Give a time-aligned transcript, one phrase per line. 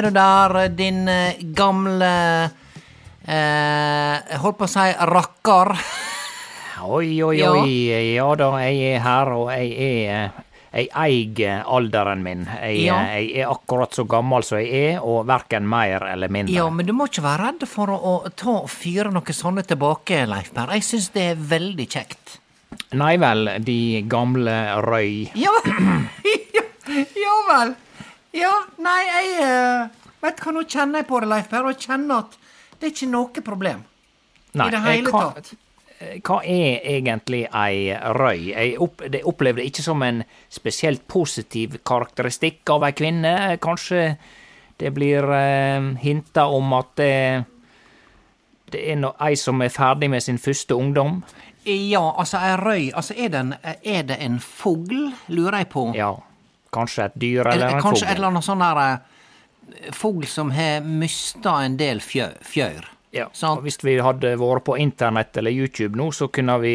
[0.00, 2.10] Er du der, din eh, gamle
[3.26, 5.74] eh, holdt på å si rakker.
[6.80, 7.72] Oi, oi, oi.
[8.14, 9.74] Ja da, jeg er her, og jeg
[10.08, 12.44] er Jeg eier alderen min.
[12.46, 13.00] Jeg, Ja.
[13.18, 16.54] jeg er akkurat så gammel som jeg er, og verken mer eller mindre.
[16.54, 19.64] Ja, men du må ikke være redd for å, å ta og fyre noe sånne
[19.66, 20.70] tilbake, Leif Per.
[20.78, 22.36] Jeg syns det er veldig kjekt.
[22.94, 24.54] Nei vel, de gamle
[24.86, 25.26] røy.
[25.34, 25.50] Ja,
[26.54, 26.64] ja,
[27.18, 27.74] ja vel.
[28.38, 31.80] Ja, nei, jeg eh, Vet du hva, nå kjenner jeg på det, Leif Per, og
[31.88, 32.38] kjenner at
[32.80, 33.82] det er ikke noe problem.
[34.54, 35.52] Nei, I det eh, hele hva, tatt.
[36.00, 38.50] eh, Hva er egentlig ei røy?
[38.50, 40.22] Jeg opp, det opplevde ikke som en
[40.52, 43.34] spesielt positiv karakteristikk av ei kvinne.
[43.62, 44.16] Kanskje
[44.80, 47.12] det blir eh, hinta om at det,
[48.72, 51.20] det er no, ei som er ferdig med sin første ungdom.
[51.68, 53.54] Ja, altså, ei røy Altså, er det en,
[53.84, 55.90] er det en fugl, lurer jeg på?
[55.94, 56.14] Ja,
[56.72, 59.09] kanskje et dyr eller, Eller en kanskje et eller annet sånn der eh,
[59.92, 62.88] Fugl som har mista en del fjør.
[63.10, 63.58] Ja, Sant?
[63.58, 66.74] og hvis vi hadde vært på internett eller YouTube nå, så kunne vi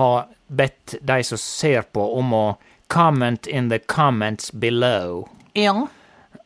[0.00, 0.10] ha
[0.52, 2.44] bedt de som ser på, om å
[2.92, 5.28] comment in the comments below.
[5.56, 5.86] Ja.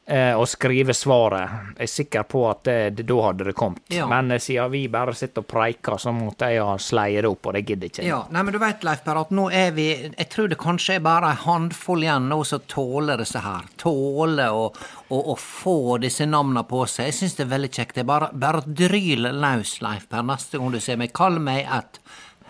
[0.06, 1.50] Eh, og skrive svaret.
[1.76, 3.82] Jeg er sikker på at det, da hadde det kommet.
[3.92, 4.06] Ja.
[4.10, 7.46] Men eh, siden vi bare sitter og preiker, så måtte jeg ha sleie det opp,
[7.50, 8.04] og det gidder ikke.
[8.06, 8.20] ja.
[8.30, 11.04] Nei, men du veit, Leif Per, at nå er vi Jeg tror det kanskje er
[11.04, 13.66] bare ei håndfull igjen nå som tåler disse her.
[13.82, 14.70] Tåler å,
[15.08, 17.10] å, å få disse navna på seg.
[17.10, 17.94] Jeg syns det er veldig kjekt.
[17.98, 21.12] Det er bare, bare dryl løs, Leif Per, neste gang du ser meg.
[21.16, 22.00] Kall meg et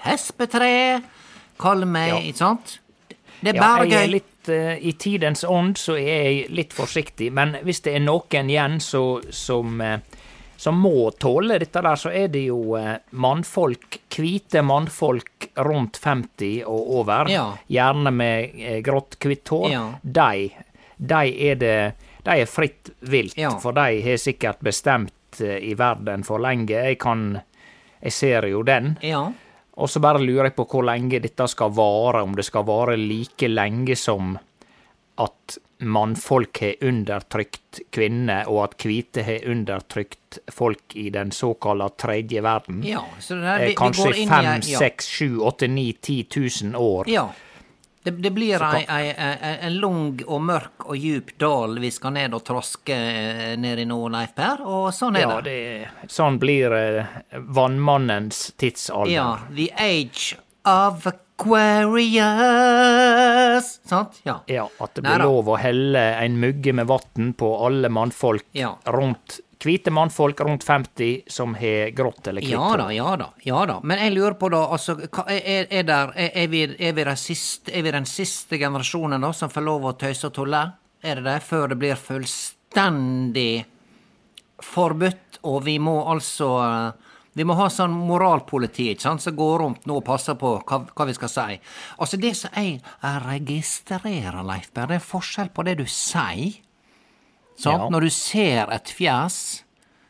[0.06, 0.72] hespetre.
[1.60, 2.18] Kall meg Ja.
[2.20, 2.78] Ikke sant?
[3.40, 4.20] Det er bare ja, gøy.
[4.48, 8.78] Eh, I tidens ånd så er jeg litt forsiktig, men hvis det er noen igjen
[8.80, 9.98] så, som, eh,
[10.56, 16.62] som må tåle dette der, så er det jo eh, mannfolk, hvite mannfolk rundt 50
[16.66, 17.46] og over, Ja.
[17.68, 19.70] gjerne med eh, grått-hvitt hår.
[19.72, 19.84] Ja.
[20.02, 20.50] De,
[20.96, 21.76] de er det
[22.26, 23.52] De er fritt vilt, Ja.
[23.62, 26.70] for de har sikkert bestemt i verden for lenge.
[26.74, 27.40] Jeg kan
[28.02, 28.96] Jeg ser jo den.
[29.02, 29.32] Ja.
[29.76, 32.96] Og så bare lurer jeg på hvor lenge dette skal vare, om det skal vare
[32.96, 34.38] like lenge som
[35.20, 42.40] at mannfolk har undertrykt kvinner, og at hvite har undertrykt folk i den såkalla tredje
[42.44, 42.82] verden.
[42.84, 43.02] ja.
[43.20, 47.08] Så der, Eh, vi, Kanskje fem, seks, sju, åtte, ni, ti tusen år.
[47.08, 47.28] Ja.
[48.06, 52.94] Det, det blir en lang og mørk og djup dal vi skal ned og traske
[52.94, 55.54] eh, ned i nå, Leif Per, og sånn er Ja, det.
[56.06, 57.16] det, sånn blir eh,
[57.58, 59.10] vannmannens tidsalder.
[59.10, 60.36] Ja, the age
[60.66, 61.06] of
[62.36, 63.80] Aquarius.
[63.84, 64.20] Sant?
[64.22, 64.38] Ja.
[64.46, 68.76] Ja, at det blir lov å helle en mugge med vann på alle mannfolk Ja.
[68.86, 73.30] rundt Hvite mannfolk rundt 50 som har grått eller hvitt Ja da, ja da.
[73.42, 73.78] ja da.
[73.82, 74.98] Men jeg lurer på, da, altså,
[75.32, 79.50] er, er, der, er, vi, er, vi siste, er vi den siste generasjonen da som
[79.50, 80.66] får lov å tøyse og tulle?
[81.06, 83.64] er det det, før det blir fullstendig
[84.62, 86.50] forbudt, og vi må altså
[87.36, 90.78] vi må ha sånn moralpoliti ikke sant, som går rundt nå og passer på hva,
[90.88, 91.58] hva vi skal si.
[92.00, 92.78] Altså, det som jeg
[93.26, 96.56] registrerer, Leif Berr, det er forskjell på det du sier.
[97.64, 97.88] Ja.
[97.90, 99.62] Når du ser et fjes,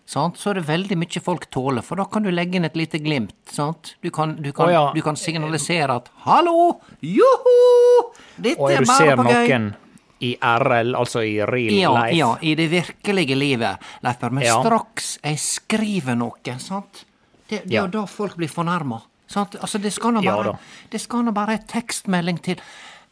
[0.07, 2.77] sant, så er det veldig mye folk tåler, for da kan du legge inn et
[2.79, 3.35] lite glimt.
[3.51, 3.95] Sant?
[4.03, 4.91] Du, kan, du, kan, ja.
[4.95, 9.75] du kan signalisere at 'hallo, joho, dette Og er du bare på gøy'.
[10.21, 12.17] i RL, altså i real Ja, life.
[12.17, 14.63] ja, i det virkelige livet, Leif Men Ja.
[14.63, 17.05] straks jeg skriver noe, sant
[17.49, 17.81] Det, det er Ja.
[17.83, 19.03] jo da folk blir fornærma.
[19.35, 20.59] Altså, det skal nå bare.
[20.91, 22.57] Det skal nå bare ei tekstmelding til.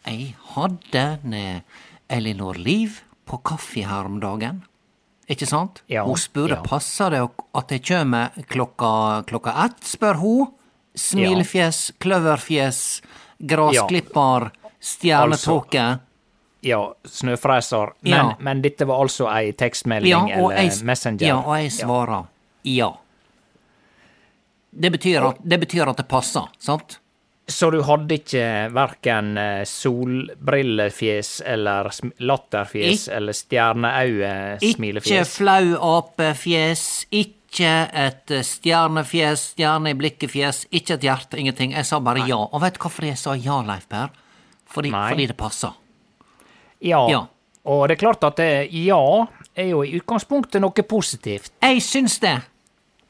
[0.07, 1.63] Jeg hadde med
[2.11, 4.62] Elinor Liv på kaffe her om dagen.
[5.31, 5.82] Ikke sant?
[5.88, 6.62] Ja, Hun spurte ja.
[6.67, 7.23] passer det
[7.56, 8.15] at jeg kjem
[8.50, 10.50] klokka, klokka ett, spør hun.
[10.94, 12.81] Smilefjes, kløverfjes,
[13.41, 15.87] grasklipper, stjernetåke.
[16.65, 17.93] Ja, snøfreser.
[18.00, 18.37] Men, Ja.
[18.38, 21.26] men dette var altså ei tekstmelding Ja, eller jeg, Messenger?
[21.26, 22.26] Ja, og jeg svarer
[22.65, 22.93] ja.
[24.71, 26.99] Det betyr, at, det betyr at det passer, sant?
[27.46, 31.91] Så du hadde ikke verken eh, solbrillefjes eller
[32.25, 35.35] latterfjes Ik- eller Ikke stjerneøye-smilefjes?
[35.37, 41.73] flau apefjes, ikke et eh, stjernefjes, stjerne i blikket-fjes, ikke et hjerte, ingenting.
[41.76, 42.37] Jeg sa bare ja.
[42.49, 44.08] Og vet du hvorfor jeg sa ja, Leif Per?
[44.75, 45.76] Fordi, fordi det passer.
[46.81, 47.05] Ja.
[47.12, 47.20] Ja.
[47.69, 48.99] Og det er klart at det, ja
[49.55, 52.38] er jo i utgangspunktet noe positivt, Jeg syns det!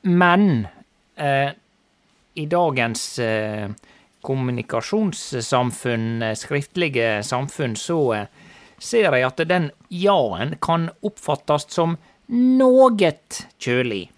[0.05, 0.67] men
[1.17, 1.55] eh,
[2.37, 3.71] i dagens eh,
[4.25, 8.27] kommunikasjonssamfunn, eh, skriftlige samfunn, så eh,
[8.81, 11.97] ser jeg at den ja-en kan oppfattes som
[12.33, 13.13] noe
[13.61, 14.09] kjølig.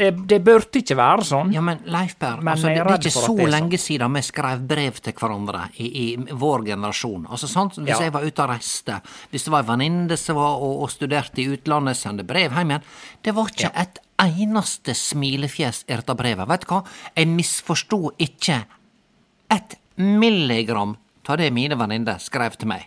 [0.00, 1.50] Det, det burde ikke være sånn.
[1.52, 4.22] Ja, men Leif Men altså, det, det er ikke så det er lenge siden vi
[4.24, 7.26] skrev brev til hverandre i, i vår generasjon.
[7.28, 7.76] Altså, sant?
[7.76, 8.06] Hvis Ja.
[8.06, 8.96] jeg var ute og reiste,
[9.28, 12.72] hvis det var ei venninne som var og, og studerte i utlandet, sendte brev hjem
[12.72, 12.88] igjen
[13.20, 16.48] Det var ikke et eneste smilefjes i dette brevet.
[16.48, 16.82] Vet du hva?
[17.16, 18.60] Jeg misforsto ikke
[19.50, 20.96] et milligram
[21.30, 22.86] av det mine venninner skrev til meg.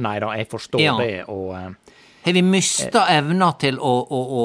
[0.00, 0.96] Nei da, jeg forstår Ja.
[0.98, 4.20] det, og eh, Har vi mista evna til å, å,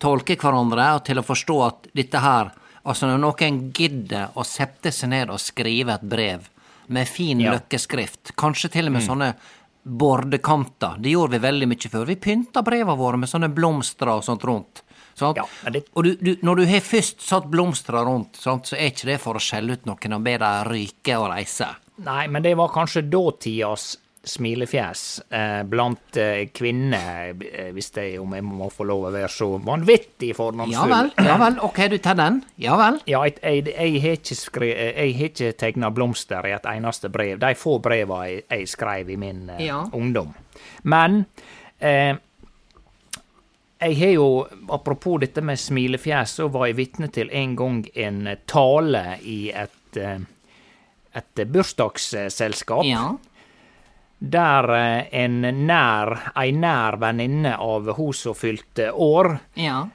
[0.00, 2.50] tolke hverandre og til å forstå at dette her
[2.80, 6.46] Altså, når noen gidder å sette seg ned og skrive et brev
[6.88, 7.52] med fin Ja.
[7.52, 9.34] løkkeskrift, kanskje til og med sånne
[9.84, 12.06] bordekanter, det gjorde vi veldig mye før.
[12.08, 14.80] Vi pynta breva våre med sånne blomster og sånt rundt.
[15.36, 18.90] Ja, det- Og du, du, når du har først satt blomster rundt, sant, så er
[18.90, 21.68] ikke det for å skjelle ut noen og be dem ryke og reise.
[22.04, 25.02] Nei, men det var kanskje dåtidas smilefjes
[25.32, 29.48] eh, blant eh, kvinner, eh, hvis det om jeg må få lov å være så
[29.64, 30.34] vanvittig
[30.68, 32.40] Ja vel, ja vel, ok, du tar den.
[32.60, 32.98] Ja vel.
[33.08, 37.38] Ja, jeg, har ikke, skre, jeg ikke tegna blomster i et eneste brev.
[37.40, 39.82] De få breva jeg, jeg skrev i min eh, Ja.
[39.96, 40.34] ungdom.
[40.84, 41.24] Men
[41.80, 42.16] eh,
[43.80, 44.26] jeg har jo,
[44.68, 49.96] apropos dette med smilefjes, så var jeg vitne til en gang en tale i et,
[49.96, 50.18] eh,
[51.16, 52.84] et bursdagsselskap.
[52.84, 53.06] Ja.
[54.20, 59.86] Der eh, en nær, ei nær venninne av hun som fylte år, Ja.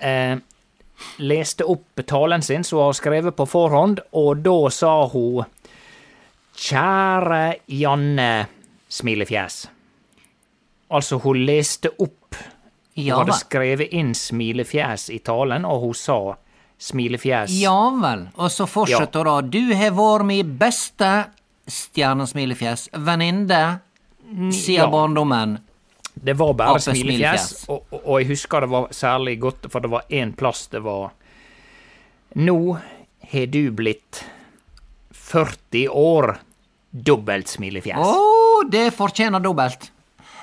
[0.00, 0.36] eh,
[1.22, 5.44] leste opp talen sin som hun har skrevet på forhånd, og da sa hun
[6.58, 8.48] Kjære Janne
[8.90, 9.68] smilefjes.
[10.90, 12.34] Altså, hun leste opp
[12.98, 16.18] Ja Hun hadde skrevet inn smilefjes i talen, og hun sa
[16.82, 17.52] smilefjes.
[17.60, 18.24] Ja vel.
[18.34, 19.58] Og så fortsetter hun da.
[19.58, 21.10] Du har vært min beste
[21.68, 22.88] stjernesmilefjes.
[23.06, 23.62] Venninne
[24.50, 24.88] siden ja.
[24.90, 25.58] barndommen.
[26.18, 29.90] Det var bare smilefjes, og, og, og jeg husker det var særlig godt, for det
[29.92, 31.12] var én plass det var
[32.34, 32.58] Nå
[33.30, 34.24] har du blitt
[35.14, 36.34] 40 år.
[36.90, 38.00] Dobbelt smilefjes.
[38.00, 39.90] Å, det fortjener dobbelt.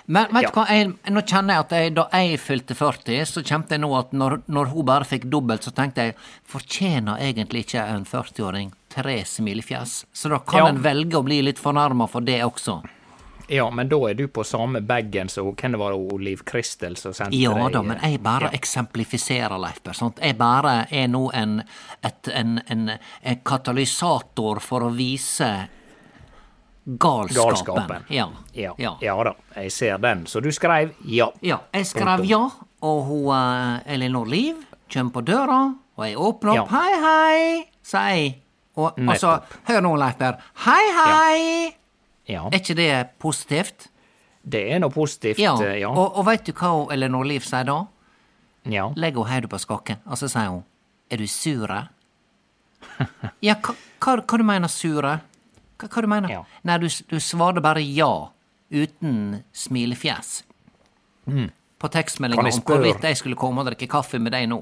[0.08, 0.50] Men vet Ja.
[0.52, 3.82] du hva, jeg, nå kjenner jeg at jeg, da jeg fylte 40, så kjente jeg
[3.82, 8.06] nå at når, når hun bare fikk dobbelt, så tenkte jeg fortjener egentlig ikke en
[8.06, 10.06] 40-åring tre smilefjes?
[10.14, 10.68] Så da kan Ja.
[10.70, 12.84] en velge å bli litt fornærma for det også.
[13.48, 17.14] Ja, men da er du på samme bagen som hvem det var Oliv Kristel som
[17.14, 18.50] sendte Ja deg da, men jeg bare ja.
[18.58, 20.14] eksemplifiserer, Leif Berr.
[20.22, 21.60] Jeg bare er nå en,
[22.04, 22.90] et, en, en,
[23.22, 25.50] en katalysator for å vise
[26.86, 27.50] galskapen.
[27.50, 28.04] Galskapen.
[28.10, 28.30] Ja.
[28.54, 28.98] Ja, ja.
[29.02, 30.26] ja da, jeg ser den.
[30.28, 31.32] Så du skrev ja.
[31.42, 32.44] Ja, jeg skrev ja,
[32.86, 34.56] og hun uh, Elinor Liv
[34.94, 35.60] kommer på døra,
[35.98, 36.70] og jeg åpner opp.
[36.70, 38.36] Hei, hei, sier jeg.
[38.76, 39.38] Og altså,
[39.70, 40.38] hør nå, Leif Berr.
[40.66, 41.76] Hei, hei!
[42.28, 42.90] Ja, Er ikke det
[43.22, 43.90] positivt?
[44.46, 45.56] det er noe positivt, Ja.
[45.64, 45.90] eh, ja.
[45.90, 47.80] Og, og veit du hva hun Elinor Liv sier da?
[48.70, 48.92] ja.
[48.96, 50.64] Legger hun hodet på skakken, og så sier hun
[51.10, 51.80] Er du sure?
[53.46, 53.74] ja, hva,
[54.04, 55.16] hva, hva du mener sure?
[55.78, 56.32] Hva, hva du mener?
[56.32, 56.44] Ja.
[56.64, 58.12] Nei, du, du svarte bare ja.
[58.72, 60.44] uten smilefjes.
[61.28, 61.50] Mm.
[61.82, 64.62] På tekstmeldinga om hvorvidt jeg skulle komme og drikke kaffe med deg nå.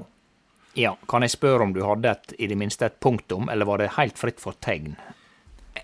[0.74, 3.78] Ja, kan jeg spørre om du hadde et, i det minste et punktum, eller var
[3.78, 4.96] det helt fritt for tegn?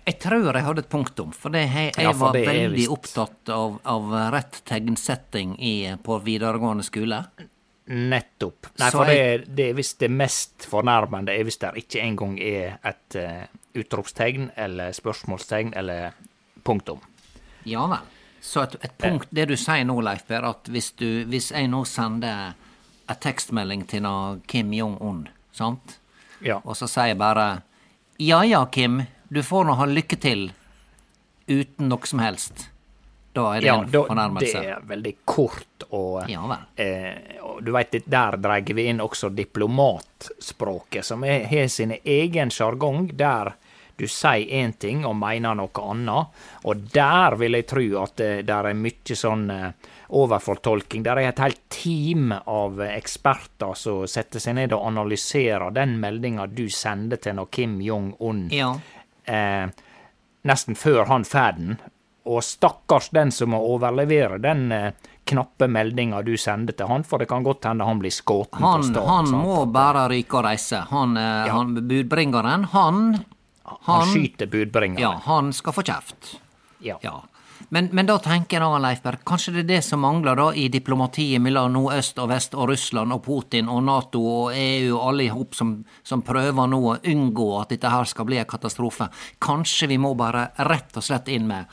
[0.01, 2.85] Jeg tror jeg hadde et punktum, for det, jeg, jeg Ja, for var det veldig
[2.91, 5.73] opptatt av, av rett tegnsetting i,
[6.03, 7.21] på videregående skole.
[7.91, 8.67] Nettopp.
[8.79, 12.03] Nei, Så for det, jeg- det er visst det mest fornærmende er hvis det ikke
[12.03, 16.11] engang er et eh, utropstegn eller spørsmålstegn eller
[16.63, 16.99] punktum.
[17.65, 17.99] Ja vel.
[18.41, 21.67] Så et, et punkt, det du sier nå, Leif Per, at hvis, du, hvis jeg
[21.69, 22.55] nå sender
[23.11, 24.07] en tekstmelding til
[24.49, 25.97] Kim Jong-un, sant,
[26.41, 26.57] Ja.
[26.65, 27.61] og så sier jeg bare
[28.17, 30.47] ja ja, Kim, du får nå ha lykke til,
[31.47, 32.70] uten noe som helst,
[33.33, 34.59] da er det ja, en da, fornærmelse.
[34.61, 39.29] det er veldig kort og Ja eh, og Du veit, der dreier vi inn også
[39.35, 43.53] diplomatspråket, som har sin egen sjargong, der
[44.01, 46.39] du sier én ting og mener noe annet.
[46.65, 51.03] Og der vil jeg tro at det der er mye sånn eh, overfortolking.
[51.05, 56.47] Der er et helt team av eksperter som setter seg ned og analyserer den meldinga
[56.49, 58.73] du sender til noe Kim Jong-un Ja.
[59.25, 59.67] eh,
[60.49, 61.77] nesten før han får den.
[62.25, 64.91] Og stakkars den som må overlevere den eh,
[65.25, 68.61] knappe meldinga du sender til han, for det kan godt hende han blir skutt på
[68.61, 69.01] Han, stad.
[69.07, 69.41] han sant?
[69.45, 70.83] må bare ryke og reise.
[70.91, 71.53] Han, eh, Ja.
[71.57, 73.25] han budbringeren, han
[73.87, 75.01] han skyter budbringeren.
[75.01, 76.35] Ja, han skal få kjeft.
[76.79, 76.97] Ja.
[77.01, 77.21] Ja.
[77.69, 80.47] Men, men da tenker jeg da, Leif Berr, kanskje det er det som mangler da
[80.57, 84.97] i diplomatiet mellom Nordøst øst og vest og Russland og Putin og Nato og EU
[84.97, 88.41] og alle i hop som, som prøver nå å unngå at dette her skal bli
[88.41, 89.07] en katastrofe.
[89.39, 91.65] Kanskje vi må bare rett og slett inn med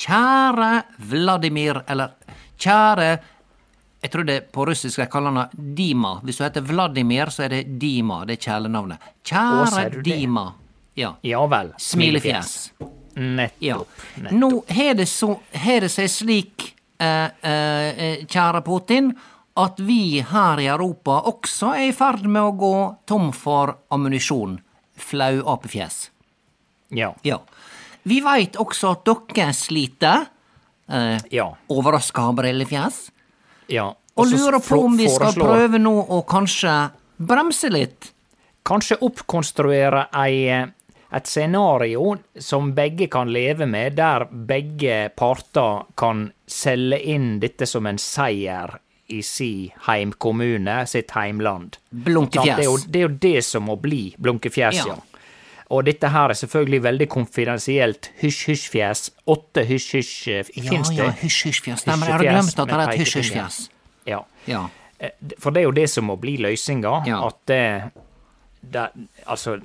[0.00, 0.70] Kjære
[1.10, 2.16] Vladimir, eller
[2.60, 3.10] kjære
[4.00, 6.14] jeg tror det på russisk jeg kaller han Dima.
[6.24, 8.22] Hvis du heter Vladimir, så er det Dima.
[8.24, 9.10] Det er kjælenavnet.
[9.28, 10.00] Kjære?
[10.04, 10.46] Dima.
[10.96, 11.12] Ja.
[11.20, 11.74] Ja vel.
[11.76, 12.72] Smilefjes.
[13.14, 13.58] Nettopp.
[13.60, 13.76] Ja.
[14.16, 14.32] nettopp.
[14.40, 15.08] Nå har det,
[15.84, 19.12] det seg slik, eh, eh, kjære Putin,
[19.60, 24.60] at vi her i Europa også er i ferd med å gå tom for ammunisjon.
[24.96, 26.06] Flau apefjes.
[26.88, 27.12] Ja.
[27.22, 27.42] Ja.
[28.04, 30.26] Vi veit også at dere sliter.
[30.90, 31.54] Eh, Ja.
[31.68, 33.10] Overraska brillefjes.
[33.68, 33.94] ja.
[34.16, 38.10] Og lurer på om vi skal foreslår- prøve nå å kanskje bremse litt.
[38.66, 40.50] Kanskje oppkonstruere ei,
[41.12, 47.86] et scenario som begge kan leve med, der begge parter kan selge inn dette som
[47.86, 48.78] en seier
[49.08, 51.78] i si heimkommune, sitt heimland.
[51.94, 52.56] Blunkefjes.
[52.56, 54.84] Det, er jo, det er jo det som må bli blunkefjes, Ja.
[54.86, 54.96] ja.
[55.70, 58.08] Og dette her er selvfølgelig veldig konfidensielt.
[58.20, 59.04] Hysj-hysj-fjes.
[59.30, 60.96] Åtte hysj-hysj Ja, Fins det?
[60.98, 61.84] ja, hysj-hysj-fjes.
[61.84, 63.58] Stemmer, jeg hadde glemt at det er et hysj-hysj-fjes.
[64.10, 64.18] Ja.
[64.50, 64.64] Ja.
[64.98, 66.94] Eh, For det er jo det som må bli løsninga.
[67.06, 67.20] Ja.
[67.28, 67.62] At det,
[68.74, 68.88] det
[69.26, 69.60] Altså,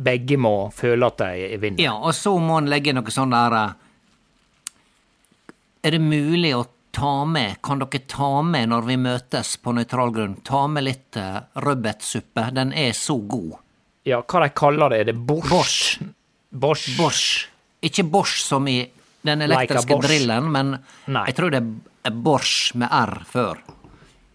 [0.00, 1.82] begge må føle at de vinner.
[1.84, 3.70] Ja, og så må en legge noe sånn der eh,
[5.84, 10.10] Er det mulig å ta med, kan dere ta med når vi møtes på nøytral
[10.16, 11.18] grunn, ta med litt
[11.54, 12.48] rødbetsuppe?
[12.56, 13.58] Den er så god.
[14.08, 15.00] Ja, hva de kaller det?
[15.02, 15.50] Er det Bosch?
[15.52, 15.98] Bosch.
[16.50, 16.86] Bosch.
[16.96, 17.48] Bosch.
[17.84, 18.80] Ikke Bosch som i
[19.26, 20.76] den elektriske like drillen, men
[21.10, 21.24] Nei.
[21.28, 21.60] jeg tror det
[22.08, 23.60] er Bosch med R før.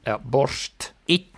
[0.06, 0.92] Ja, Borst.
[1.08, 1.30] Ik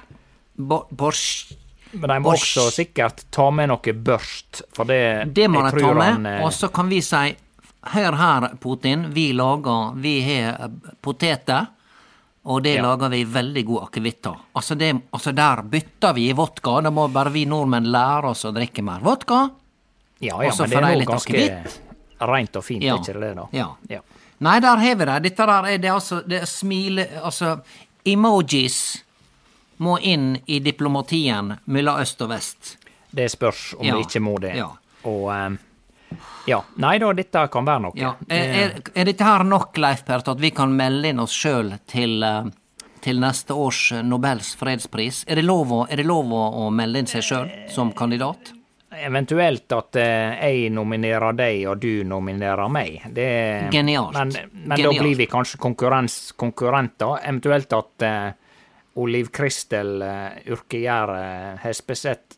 [0.57, 1.53] bo borsj
[1.91, 2.57] Men de må Borsj.
[2.57, 6.51] også sikkert ta med noe børst, for det Det må de ta med, eh, og
[6.55, 7.35] så kan vi si
[7.93, 11.67] Hør her, Putin, vi lager Vi har poteter,
[12.45, 12.81] og det Ja.
[12.83, 14.35] lager vi veldig god akevitt av.
[14.55, 14.75] Altså,
[15.11, 16.81] altså, der bytter vi i vodka.
[16.81, 19.49] Da må bare vi nordmenn lære oss å drikke mer vodka.
[20.21, 21.63] Ja, ja, men det er nå ganske
[22.21, 22.95] rent og fint, Ja.
[22.97, 23.47] ikke det, da?
[23.51, 23.75] Ja.
[23.89, 23.99] ja.
[24.39, 25.23] Nei, der har vi det.
[25.23, 27.07] Dette der er det altså det er smile...
[27.23, 27.61] Altså,
[28.05, 29.01] emojis
[29.77, 32.77] må inn i diplomatien mellom øst og vest.
[33.15, 33.95] Det spørs om Ja.
[33.95, 34.55] det ikke må det.
[34.55, 34.69] Ja.
[35.03, 35.57] Og eh,
[36.45, 36.63] ja.
[36.81, 37.97] Nei da, dette kan være noe.
[37.99, 38.13] Ja.
[38.27, 41.73] Er, er, dette her nok, Leif Per, til at vi kan melde inn oss sjøl
[41.89, 42.51] til, eh,
[43.05, 45.23] til neste års Nobels fredspris?
[45.27, 48.53] Er det lov å, det lov å, melde inn seg sjøl som kandidat?
[48.95, 53.09] Eventuelt at eh, jeg nominerer deg, og du nominerer meg.
[53.11, 53.29] Det,
[53.73, 54.15] Genialt.
[54.15, 55.01] Men, men Genialt.
[55.01, 57.17] da blir vi kanskje konkurrenter.
[57.25, 58.33] Eventuelt at eh,
[58.95, 62.34] Oliv Kristel uh, Urkegjerde Hespeseth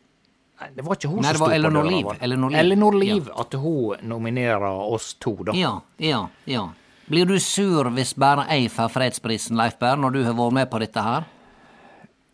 [0.60, 2.04] Nei, det var ikke hun Nei, som sto på Eleanor døra, Liv.
[2.04, 2.24] var det?
[2.26, 2.58] Eleanor Liv.
[2.58, 3.30] Eleanor Liv.
[3.36, 5.54] At hun nominerer oss to, da.
[5.54, 6.68] Ja, ja, ja.
[7.08, 10.70] Blir du sur hvis bare jeg får fredsprisen, Leif Berr, når du har vært med
[10.70, 11.28] på dette her?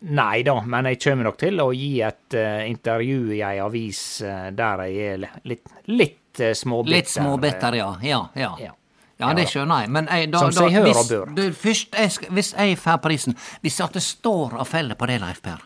[0.05, 4.01] Nei da, men jeg kommer nok til å gi et uh, intervju i ei avis
[4.25, 6.97] uh, der jeg er litt, litt uh, småbitter.
[6.97, 7.93] Litt småbitter, ja.
[8.03, 8.51] Ja, ja.
[8.61, 8.73] Ja.
[9.15, 11.53] Ja, det skjønner jeg, men jeg, da, Som seg hør og bør.
[11.55, 15.39] først, jeg hvis jeg får prisen Hvis at det står og faller på det, Leif
[15.45, 15.61] Per,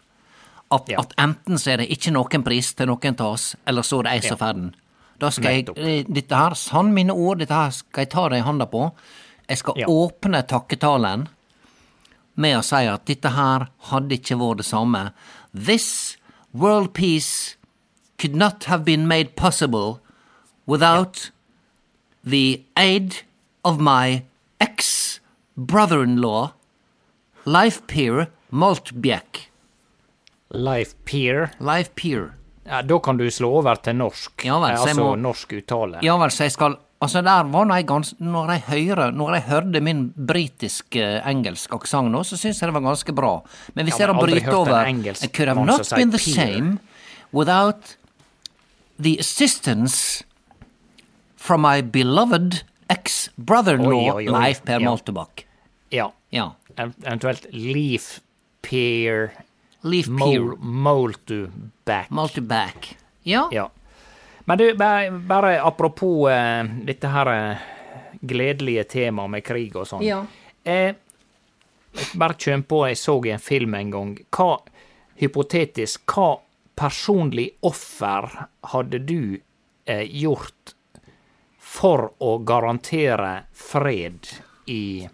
[0.72, 1.00] at, Ja.
[1.00, 4.04] at enten så er det ikke noen pris til noen av oss, eller så er
[4.04, 4.76] det jeg som får den,
[5.20, 8.38] da skal jeg eh, Dette her, sann mine ord, dette her skal jeg ta det
[8.40, 8.92] i handa på.
[9.50, 9.88] Jeg skal Ja.
[9.88, 11.28] åpne takketalen
[12.38, 15.12] med å si at dette her hadde ikke vært det samme.
[15.54, 16.18] This
[16.54, 17.56] world peace
[18.18, 20.00] could not have been made possible
[20.68, 21.32] without
[22.24, 23.24] the aid
[23.66, 24.24] of my
[24.62, 26.52] ex-brother-in-law,
[27.46, 29.49] Leif Peer Maltbjekk.
[30.52, 31.52] Life Peer.
[31.60, 32.32] Life Peer.
[32.66, 34.44] Ja, da kan du slå over til norsk.
[34.46, 36.00] Ja vel, Eh, så jeg altså må- norsk uttale.
[36.04, 38.14] Ja vel, så jeg skal Altså, der var nå jeg gans...
[38.20, 42.74] Når jeg hører Når jeg hørte min britiske engelsk aksent nå, så syns jeg det
[42.74, 43.42] var ganske bra.
[43.74, 46.12] Men hvis Ja, jeg men har aldri bryter over engelsk I could have not been
[46.12, 46.36] the peer.
[46.36, 46.80] same
[47.32, 47.96] without
[49.00, 50.24] the assistance
[51.38, 54.20] from my beloved ex-brother-in-law.
[54.20, 54.90] Leif Per Ja.
[54.90, 55.46] Moltebakk.
[55.92, 56.12] Ja.
[56.32, 56.52] Ja.
[56.78, 58.20] Eventuelt Leif
[58.62, 59.32] Peer
[59.84, 60.56] Leif Mol,
[61.86, 62.96] Peer Moltuback.
[63.24, 63.48] Ja.
[63.52, 63.70] Ja.
[64.46, 67.58] Men du, bare, bare apropos eh, dette her eh,
[68.22, 70.04] gledelige temaet med krig og sånn.
[70.04, 70.24] Ja.
[70.64, 70.96] Eh,
[72.20, 74.58] bare kjøm på, jeg så i en film en gang, hva,
[75.22, 76.40] hypotetisk, hva
[76.80, 78.28] personlig offer
[78.74, 79.40] hadde du
[79.86, 80.74] eh, gjort
[81.60, 84.28] for å garantere fred
[84.72, 85.08] i,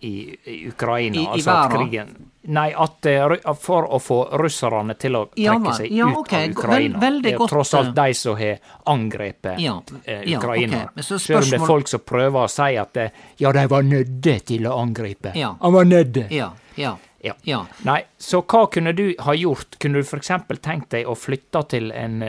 [0.00, 0.12] i,
[0.46, 1.16] i Ukraina?
[1.16, 2.14] I- i altså at krigen
[2.48, 6.44] Nei, at, eh, for å få russerne til å trekke seg Ja, ut okay.
[6.44, 7.00] av Ukraina.
[7.02, 10.84] Vel, det er jo tross alt eh, de som har angrepet Ja, eh, ja, Ukraina.
[10.84, 10.94] ok.
[10.94, 13.10] Men så Selv om det er folk som prøver å si at det,
[13.42, 15.32] ja, de var nødde til å angripe.
[15.34, 15.56] Ja.
[15.60, 16.28] Han var nødde.
[16.30, 16.52] Ja.
[16.76, 16.96] Ja.
[17.22, 17.34] Ja.
[17.42, 17.64] Ja.
[17.82, 19.78] Nei, så hva kunne du ha gjort?
[19.82, 20.30] Kunne du f.eks.
[20.62, 22.22] tenkt deg å flytte til en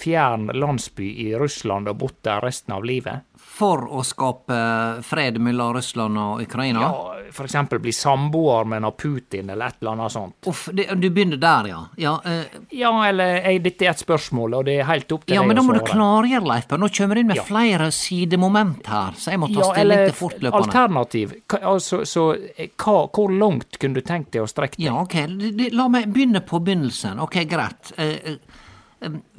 [0.00, 3.26] fjern landsby i Russland og bodd der resten av livet?
[3.40, 4.56] For å skape
[5.04, 6.80] fred mellom Russland og Ukraina?
[6.80, 7.54] Ja, f.eks.
[7.80, 10.36] bli samboer med en Putin eller et eller annet sånt.
[10.50, 11.80] Uff, det, du begynner der, ja.
[12.00, 15.36] Ja, eh, Ja, eller jeg, dette er et spørsmål, og det er helt opp til
[15.36, 15.90] ja deg men da må du svare.
[15.92, 17.44] klargjøre, Leif Nå kommer du inn med Ja.
[17.48, 20.62] flere sidemoment her, så jeg må ta Ja, stilling til fortløpende.
[20.64, 21.34] alternativ.
[21.60, 22.24] Altså, så
[22.56, 24.88] eh, hva, hvor langt kunne du tenkt deg å strekke deg?
[24.88, 25.72] Ja, ok.
[25.76, 27.20] La meg begynne på begynnelsen.
[27.20, 27.92] Ok, greit.
[27.96, 28.36] Eh, eh,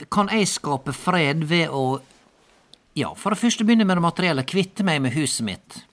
[0.10, 2.02] Kan jeg skape fred ved å
[2.98, 4.44] Ja, for det første begynne med det materielle.
[4.44, 5.84] Kvitte meg med huset mitt.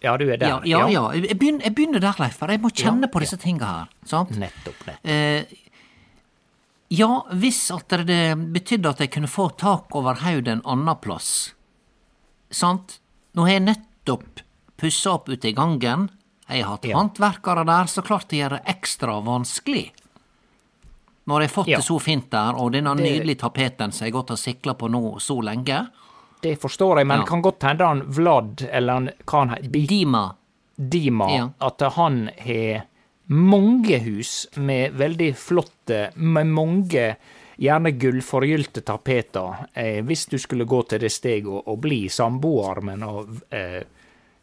[0.00, 0.46] Ja, du er der.
[0.48, 0.86] Ja, ja.
[0.88, 1.02] ja.
[1.12, 2.38] Jeg, begynner, jeg begynner der, Leif.
[2.40, 3.90] Jeg må kjenne på disse tinga her.
[4.08, 4.32] Sant?
[4.40, 5.04] Nettopp nettopp.
[5.04, 5.44] Eh,
[6.90, 8.22] ja, hvis at det
[8.54, 11.52] betydde at jeg kunne få tak over hodet en annen plass.
[12.50, 12.96] Sant?
[13.36, 14.40] Nå har jeg nettopp
[14.80, 16.08] pussa opp ute i gangen.
[16.48, 16.96] Jeg har hatt Ja.
[16.96, 19.92] håndverkere der, så klart det gjør det ekstra vanskelig.
[21.30, 21.78] Når jeg har fått Ja.
[21.78, 24.90] det så fint der, og denne nydelige tapeten som jeg har gått og sikla på
[24.90, 25.84] nå så lenge
[26.42, 27.26] Det forstår jeg, men Ja.
[27.26, 30.34] kan godt hende han Vlad, eller han, hva han heter, Dima.
[30.76, 31.50] Dima, Ja.
[31.60, 32.82] at han har
[33.28, 37.16] mange hus med veldig flotte, med mange
[37.60, 39.66] gjerne gullforgylte tapeter.
[39.74, 43.04] Eh, hvis du skulle gå til det steget å, bli samboer med
[43.52, 43.82] eh,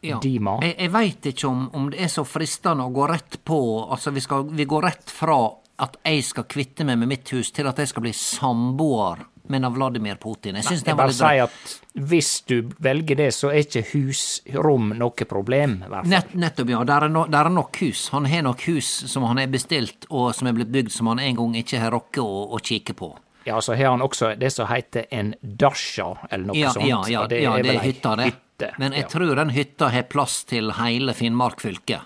[0.00, 0.20] Ja.
[0.22, 0.60] Dima.
[0.62, 3.58] Jeg, jeg veit ikke om, om det er så fristende å gå rett på
[3.90, 7.52] Altså, vi, skal, vi går rett fra at jeg skal kvitte meg med mitt hus,
[7.54, 10.58] til at jeg skal bli samboer med Vladimir Putin.
[10.58, 11.76] Jeg syns det var litt sier at
[12.08, 15.78] hvis du velger det, så er ikke husrom noe problem.
[16.04, 16.82] Nett, nettopp, ja.
[16.88, 18.08] Der er, no, der er nok hus.
[18.12, 21.22] Han har nok hus som han har bestilt, og som er blitt bygd som han
[21.24, 23.14] en gang ikke har rukket å, å kikke på.
[23.48, 26.84] Ja, så har han også det som heter en dasja, eller noe Ja, sånt.
[26.90, 28.28] ja, ja, det ja, er det er hytta, det.
[28.34, 28.74] hytte.
[28.82, 29.08] Men jeg ja.
[29.14, 32.02] tror den hytta har plass til hele Finnmark fylke.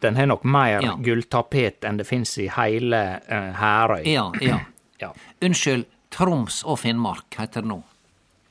[0.00, 0.94] Den har nok mer Ja.
[0.96, 4.04] gulltapet enn det fins i hele uh, Herøy.
[4.06, 4.60] Ja, ja.
[5.00, 5.12] Ja.
[5.42, 7.82] Unnskyld, Troms og Finnmark heter det nå.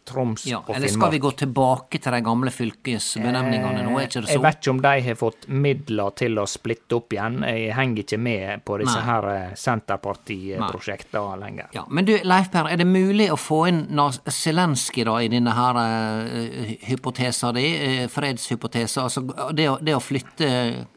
[0.10, 4.24] Troms Ja, og eller skal vi gå tilbake til de gamle fylkesbenevningene nå, er ikke
[4.26, 7.40] det Jeg vet ikke om de har fått midler til å splitte opp igjen.
[7.46, 9.08] Jeg henger ikke med på disse Nei.
[9.10, 11.68] her eh, Senterparti-prosjektene lenger.
[11.74, 13.84] Ja, men du, Leif Per, er det mulig å få inn
[14.30, 17.66] Zelenskyj da i denne her uh, hypotesa di,
[18.04, 20.50] uh, fredshypotesa, altså det, å- det å flytte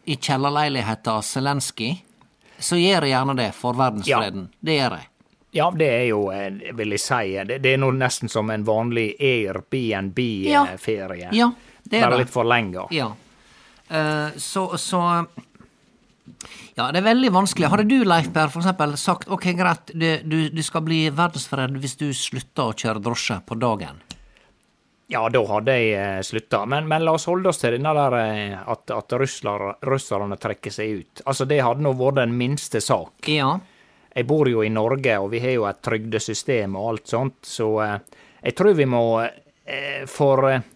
[0.07, 1.95] i kjellerleiligheta av Zelenskyj,
[2.63, 4.45] så gjør jeg gjerne det for verdensfreden.
[4.63, 5.09] Det gjør jeg.
[5.53, 6.23] Ja, det er jo,
[6.79, 11.29] vil jeg si, det, det er nå nesten som en vanlig Airbnb-ferie.
[11.37, 11.51] Ja,
[11.85, 12.23] det er Bare det.
[12.25, 12.87] litt for lenge.
[12.97, 13.11] Ja.
[13.93, 15.03] Uh, så, så
[16.75, 17.69] Ja, det er veldig vanskelig.
[17.69, 21.77] Hadde du, Leif Per, for eksempel sagt ok, greit, du, du, du skal bli verdensfred
[21.83, 24.01] hvis du slutter å kjøre drosje på dagen?
[25.13, 26.63] Ja, da hadde jeg eh, slutta.
[26.65, 30.73] Men, men la oss holde oss til denne der eh, at, at russler, russerne trekker
[30.73, 31.21] seg ut.
[31.27, 33.29] Altså, det hadde nå vært den minste sak.
[33.29, 33.59] Ja.
[34.15, 37.69] Jeg bor jo i Norge, og vi har jo et trygdesystem og alt sånt, så
[37.81, 37.95] eh,
[38.43, 40.67] jeg tror vi må eh, for, eh,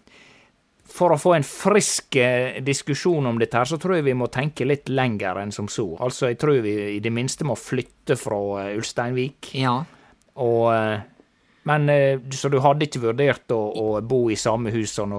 [0.89, 2.17] for å få en frisk
[2.65, 5.85] diskusjon om dette her, så tror jeg vi må tenke litt lenger enn som så.
[6.01, 8.39] Altså, jeg tror vi i det minste må flytte fra
[8.73, 9.51] Ulsteinvik.
[9.59, 9.75] Ja.
[10.41, 10.73] Og,
[11.69, 11.91] men
[12.33, 15.13] Så du hadde ikke vurdert å, å bo i samme hus som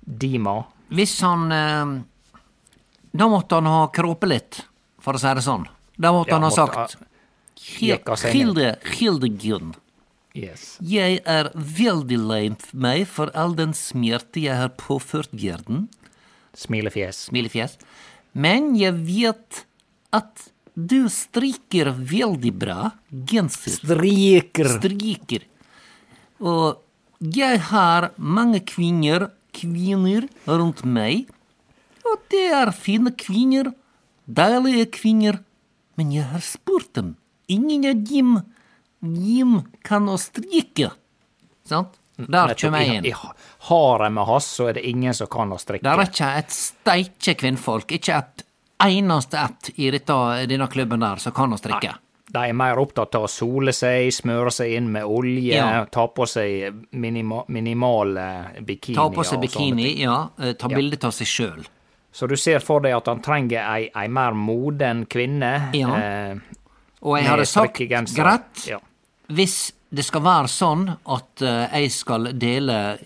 [0.00, 0.56] Dima.
[0.92, 1.48] Hvis han
[3.10, 4.60] Da måtte han ha kråpet litt,
[5.00, 5.66] for å si det sånn.
[5.96, 6.98] Da måtte Ja, han ha sagt
[7.58, 8.16] jekka.
[8.32, 9.74] Hilde, Hildegunn,
[10.34, 10.76] Yes.
[10.80, 15.88] jeg er veldig lei meg for all den smerte jeg har påført verden.
[16.54, 17.26] Smilefjes.
[17.28, 17.78] Smilefjes.
[18.34, 19.64] Men jeg vet
[20.14, 23.74] at du striker veldig bra genser.
[23.80, 24.68] Striker.
[24.78, 25.46] Striker.
[26.38, 26.78] Og
[27.18, 31.26] jeg har mange kvinner, kvinner rundt meg.
[32.06, 33.72] Og det er fine kvinner,
[34.24, 35.40] deilige kvinner.
[35.98, 37.16] Men jeg har spurt dem.
[37.48, 38.34] Ingen av dem,
[39.00, 40.90] Jim kan å strikke.
[41.68, 41.94] Sant?
[42.18, 43.06] Der kommer jeg inn.
[43.06, 45.84] I, i harem med hans så er det ingen som kan å strikke.
[45.86, 48.44] Det er ikke et steike kvinnfolk, ikke et
[48.82, 49.88] eneste ett i
[50.50, 51.94] denne klubben der som kan å strikke.
[52.28, 55.84] De er mer opptatt av å sole seg, smøre seg inn med olje, Ja.
[55.88, 58.26] ta på seg minima, minimale
[58.60, 58.98] bikini.
[58.98, 60.28] Ta på seg bikini, ja.
[60.38, 60.76] eh, Ta Ja.
[60.76, 61.64] bilde av seg sjøl.
[62.12, 65.70] Så du ser for deg at han trenger ei, ei mer moden kvinne.
[65.72, 65.94] Ja.
[65.96, 66.34] Eh,
[67.02, 67.78] Og jeg hadde sagt
[68.16, 68.78] greit, Ja.
[69.28, 72.98] hvis det skal være sånn at eh, jeg skal dele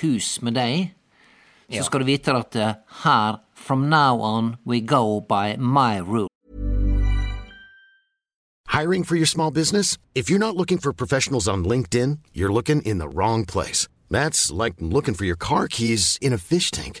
[0.00, 0.92] hus med deg,
[1.68, 1.82] så Ja.
[1.82, 6.28] skal du vite at eh, her, from now on, we go by my rule.
[8.68, 9.98] Hiring for your small business?
[10.14, 13.86] If you're not looking for professionals on LinkedIn, you're looking in the wrong place.
[14.10, 17.00] That's like looking for your car keys in a fish tank.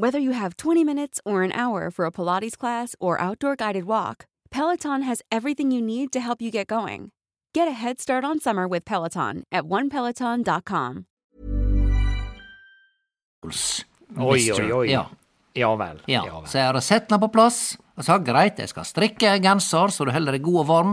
[0.00, 3.84] Whether you have 20 minutes or an hour for a Pilates class or outdoor guided
[3.84, 7.10] walk, Peloton has everything you need to help you get going.
[7.52, 11.06] Get a head start on summer with Peloton at onepeloton.com.
[14.18, 14.84] Oi, oi, oi.
[14.92, 15.06] Ja.
[15.54, 15.98] Ja vel.
[16.06, 16.46] Ja, Ja, vel.
[16.46, 20.04] så jeg hadde sett den på plass og sa greit, jeg skal strikke genser så
[20.06, 20.92] du holder deg god og varm,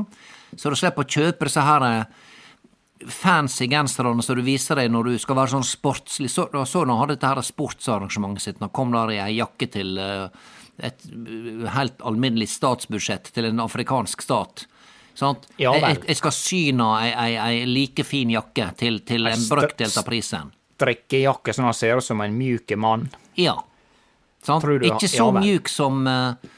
[0.57, 2.05] så du slipper å kjøpe disse her eh,
[3.07, 6.29] fancy genserne som du viser deg når du skal være sånn sportslig.
[6.31, 9.97] Så, så han hadde dette her sportsarrangementet sitt, Nå kom der i ei jakke til
[9.99, 10.29] eh,
[10.83, 14.65] et eh, helt alminnelig statsbudsjett til en afrikansk stat.
[15.15, 15.47] Sant?
[15.61, 19.91] Ja jeg, jeg skal syne ei, ei, ei like fin jakke til, til en brøkdel
[19.91, 20.51] av prisen.
[20.75, 23.07] Strikkejakke sånn han ser ut som en mjuk mann.
[23.39, 23.55] Ja.
[24.43, 24.67] Sant?
[24.83, 26.51] Ikke så ja, mjuk som eh,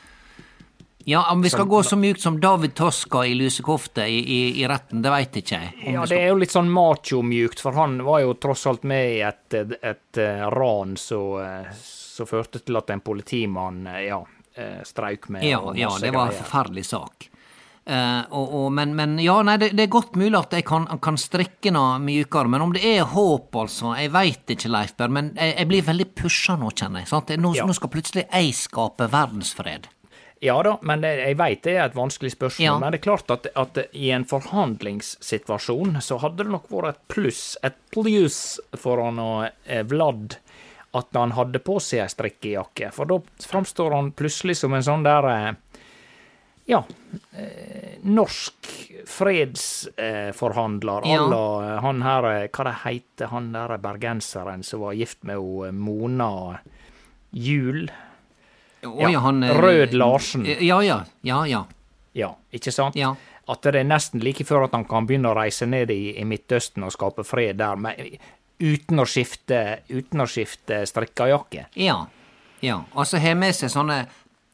[1.09, 4.61] Ja, om vi skal Som- gå så mjukt som David Toska i lusekofte i, i,
[4.61, 5.93] i retten, det veit ikke jeg.
[5.93, 9.21] Ja, det er jo litt sånn macho-mjukt, for han var jo tross alt med i
[9.23, 14.19] et, et, et eh, ran som førte til at en politimann eh, ja,
[14.59, 14.83] eh,
[15.29, 15.47] med.
[15.47, 17.29] ja, ja, det var en forferdelig sak.
[17.87, 20.89] Uh, og, og, men, men ja, nei, det, det er godt mulig at jeg kan,
[20.99, 22.51] kan strikke noe mjukere.
[22.51, 26.07] Men om det er håp, altså, jeg veit ikke, Leifberg, Men jeg, jeg blir veldig
[26.19, 27.39] pusha nå, kjenner jeg.
[27.39, 27.63] Nå, Ja.
[27.63, 29.87] nå skal plutselig jeg skape verdensfred.
[30.45, 32.65] Ja da, men jeg veit det er et vanskelig spørsmål.
[32.65, 32.75] Ja.
[32.77, 37.01] Men det er klart at, at i en forhandlingssituasjon så hadde det nok vært et
[37.09, 40.37] pluss, et pluss for han og eh, Vlad
[40.97, 42.91] at han hadde på seg ei strikkejakke.
[42.95, 43.17] For da
[43.49, 45.49] framstår han plutselig som en sånn der eh,
[46.67, 46.83] ja,
[47.33, 48.69] eh, norsk
[49.07, 51.21] fredsforhandler Ja.
[51.21, 51.43] à la
[51.75, 55.65] eh, han her eh, Hva det heter han der bergenseren som var gift med ho,
[55.65, 56.59] eh, Mona
[57.31, 57.89] Juel?
[58.85, 60.45] Oi, han, eh, Rød Larsen.
[60.45, 60.99] Ja, ja.
[61.23, 61.63] Ja, ja.
[62.13, 62.95] Ja, ikke sant?
[62.95, 63.15] Ja.
[63.47, 66.23] At det er nesten like før at han kan begynne å reise ned i, i
[66.27, 67.95] Midtøsten og skape fred der, men
[68.59, 71.67] uten å skifte, uten å skifte strikkejakke.
[71.79, 72.05] Ja.
[72.61, 72.81] ja.
[72.93, 74.01] Og så har med seg sånne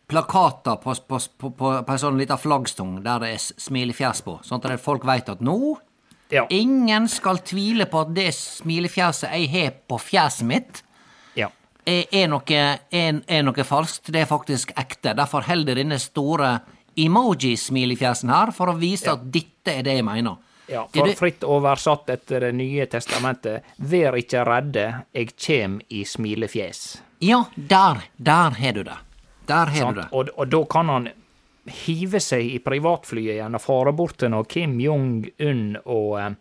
[0.08, 4.38] plakater på, på, på, på, en sånn liten flaggstong der det er s- smilefjes på,
[4.46, 5.78] sånn at folk veit at nå
[6.34, 6.48] Ja.
[6.50, 10.93] Ingen skal tvile på at det smilefjeset jeg har på fjeset mitt, ja.
[11.86, 12.44] Er, noe,
[12.92, 14.12] er, er noe falskt.
[14.14, 15.14] Det er faktisk ekte.
[15.18, 16.60] Derfor holder denne store
[16.96, 20.38] emoji-smilefjesen her, for å vise at dette er det jeg mener.
[20.68, 26.04] Ja, for det- fritt oversatt etter Det nye testamentet, vær ikke redde, jeg kjem i
[26.04, 27.02] smilefjes.
[27.20, 28.98] Ja, der, der har du det.
[29.48, 30.08] Der har du det.
[30.12, 31.10] Og, og da kan han
[31.66, 36.32] hive seg i privatflyet igjen og fare bort til Kim Jong-un og, eh,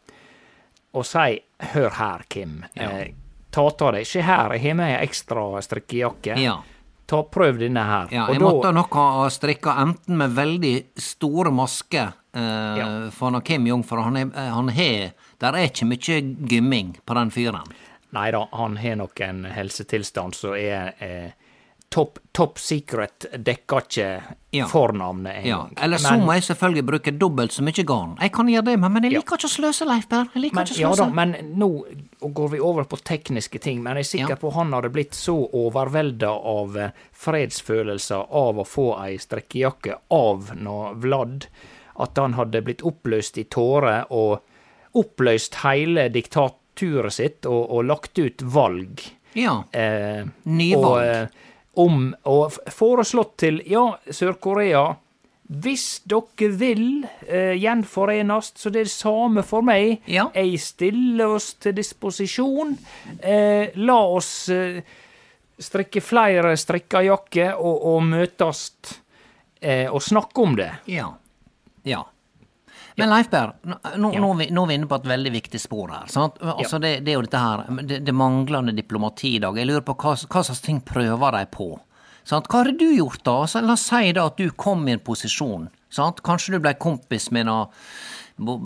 [0.94, 2.64] og si 'hør her, Kim'.
[2.76, 3.14] Eh,
[3.52, 4.06] ta ta deg.
[4.08, 6.36] Se her, jeg har med ei ekstra strikkejakke.
[6.40, 6.58] Ja.
[7.06, 8.08] Ta, prøv denne her.
[8.14, 13.10] Ja, jeg da- måtte nok ha strikka enten med veldig store masker eh, Ja.
[13.12, 17.30] for Kim Jong, for han eh, han har Der er ikke mye gymming på den
[17.30, 17.66] fyren.
[18.12, 21.30] Nei da, han har nok en helsetilstand som er eh,
[21.92, 24.06] top, top secret dekker ikke
[24.52, 24.66] Ja.
[24.68, 25.66] fornavnet Ja.
[25.80, 28.16] Eller så må jeg selvfølgelig bruke dobbelt så mye garn.
[28.20, 29.18] Jeg kan gjøre det, men jeg Ja.
[29.20, 30.26] liker ikke å sløse, Leif Berr.
[30.34, 30.96] Jeg liker Men, ikke å ja sløse.
[30.96, 31.68] da, men nå
[32.34, 33.82] går vi over på tekniske ting.
[33.82, 34.36] Men jeg er sikker Ja.
[34.36, 40.52] på han hadde blitt så overvelda av eh, fredsfølelser av å få ei strikkejakke av
[40.56, 41.46] noe Vlad,
[42.00, 44.40] at han hadde blitt oppløst i tårer og
[44.94, 49.00] oppløst hele diktaturet sitt og, og lagt ut valg.
[49.34, 49.62] Ja.
[49.72, 50.84] Eh, Nyvalg.
[50.84, 51.38] Og,
[51.74, 54.90] om, og f- foreslått til ja, Sør-Korea
[55.52, 59.98] hvis dere vil eh, gjenforenes, så det er det samme for meg.
[60.08, 60.30] Ja.
[60.32, 62.70] Jeg stiller oss til disposisjon.
[63.20, 64.78] Eh, la oss eh,
[65.60, 68.62] strikke flere strikkejakker og, og møtes
[69.60, 70.70] eh, og snakke om det.
[70.88, 71.10] Ja.
[71.84, 72.00] Ja.
[72.96, 75.60] Men Leif Berr, nå, nå, nå, vi, nå er vi inne på et veldig viktig
[75.60, 76.10] spor her.
[76.12, 76.36] Sant?
[76.42, 79.56] Altså det, det er jo dette her, det, det manglende diplomati i dag.
[79.56, 81.70] Jeg lurer på hva, hva slags ting prøver de på?
[82.24, 82.46] Sant?
[82.52, 83.38] Hva har du gjort da?
[83.46, 85.70] Altså, la oss si da at du kom i en posisjon.
[85.92, 86.20] Sant?
[86.24, 87.68] Kanskje du ble kompis med noe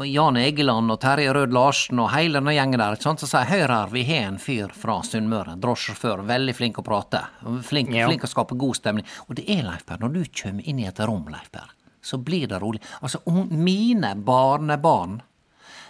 [0.06, 2.94] Jan Egeland og Terje Rød Larsen og hele den gjengen der.
[3.02, 6.84] som Så sier hør her, vi har en fyr fra Sunnmøre, drosjesjåfør, veldig flink å
[6.86, 7.24] prate.
[7.66, 8.06] Flink, Ja.
[8.06, 9.04] flink å skape god stemning.
[9.28, 11.66] Og det er, Leif Per, når du kommer inn i et rom, Leif Per,
[12.06, 12.80] så blir det rolig.
[13.00, 15.18] Altså, om mine barnebarn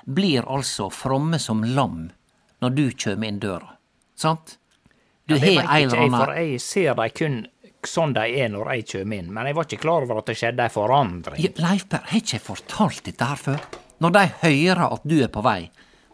[0.04, 2.06] blir altså fromme som lam
[2.64, 3.74] når du kjem inn døra.
[4.16, 4.56] Sant?
[5.26, 7.40] Du har en ikke eller anna for jeg ser dei kun
[7.86, 9.32] sånn de er når jeg kjem inn.
[9.34, 11.42] Men jeg var ikke klar over at det skjedde ei forandring.
[11.42, 13.66] Ja, Leif Per, har ikke jeg fortalt dette her før?
[14.02, 15.60] Når de høyrer at du er på vei,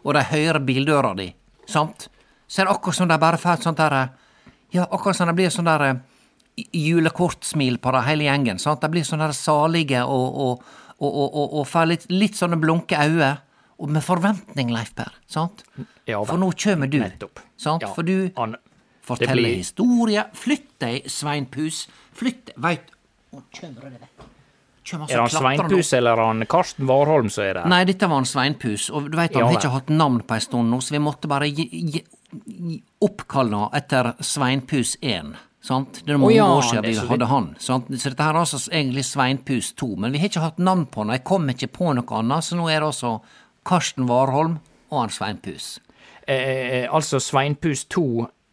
[0.03, 1.29] og de høyrer bildøra di,
[1.69, 2.07] sant,
[2.47, 4.03] så er det akkurat som de bare får sånt derre
[4.73, 5.95] Ja, akkurat som det blir sånn derre
[6.55, 8.81] julekortsmil på det hele gjengen, sant.
[8.83, 13.35] De blir sånn salige og, og, og, og, får litt, litt sånne blunke øyne.
[13.83, 15.63] Og med forventning, Leif Per, sant.
[16.07, 16.21] Ja.
[16.23, 17.41] For nå kjem du, Nettopp.
[17.57, 17.81] sant.
[17.83, 18.53] Ja, For du an...
[19.03, 20.27] forteller blir- historie.
[20.37, 21.87] Flytt deg, Sveinpus.
[22.15, 22.91] Flytt deg, veit
[23.33, 24.27] Nå det vekk.
[24.93, 27.69] Altså Er han Sveinpus eller er han Karsten Warholm som er der?
[27.71, 30.35] Nei, dette var han sveinpus, og du veit han Ja har ikke hatt navn på
[30.35, 32.03] ei stund nå, så vi måtte bare gi, gi,
[33.01, 35.31] oppkalle etter Sveinpus 1.
[35.63, 36.01] Sant?
[36.03, 37.45] Det er mange ja, år siden vi det, hadde han.
[37.63, 37.87] Sant?
[37.95, 41.05] Så dette her er altså egentlig Sveinpus 2, men vi har ikke hatt navn på
[41.05, 43.13] han, jeg kom ikke på noe annet, så nå er det altså
[43.63, 44.57] Karsten Warholm
[44.91, 45.77] og han Sveinpus.
[46.27, 48.03] Eh, altså Sveinpus 2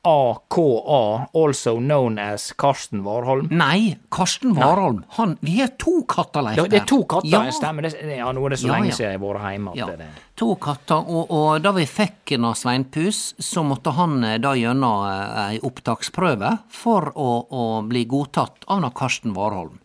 [0.02, 3.48] AKA, also known as Karsten Warholm.
[3.50, 5.02] Nei, Karsten Warholm.
[5.18, 6.56] Han, vi har to katter, Leif.
[6.56, 7.50] Ja, det er to katter, Ja.
[7.52, 7.82] stemmer.
[7.82, 8.96] Det, ja, nå er det så Ja, lenge ja.
[8.96, 9.74] siden jeg har vært hjemme.
[9.76, 10.08] Ja, det,
[10.40, 15.04] to katter, og, og da vi fikk av Sveinpus, så måtte han eh, da gjennom
[15.04, 19.78] eh, ei opptaksprøve for å, å bli godtatt av Karsten Warholm.